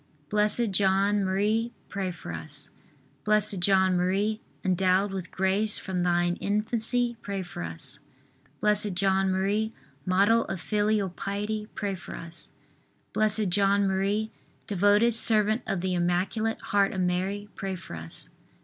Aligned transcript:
Blessed 0.31 0.71
John 0.71 1.23
Marie, 1.23 1.73
pray 1.87 2.09
for 2.09 2.31
us. 2.33 2.71
B. 3.23 3.39
J. 3.39 3.71
M., 3.71 4.39
endowed 4.65 5.13
with 5.13 5.29
grace 5.29 5.77
from 5.77 6.01
thine 6.01 6.37
infancy, 6.37 7.17
pray 7.21 7.43
for 7.43 7.61
us. 7.61 7.99
B. 8.63 8.73
J. 8.89 9.05
M., 9.07 9.73
model 10.07 10.45
of 10.45 10.59
filial 10.59 11.09
piety, 11.11 11.67
pray 11.75 11.93
for 11.93 12.15
us. 12.15 12.51
B. 13.13 13.45
J. 13.45 13.61
M., 13.61 14.29
devoted 14.65 15.13
servant 15.13 15.61
of 15.67 15.81
the 15.81 15.93
Immaculate 15.93 16.59
Heart 16.61 16.93
of 16.93 17.01
Mary, 17.01 17.47
pray 17.53 17.75
for 17.75 17.95
us. 17.95 18.31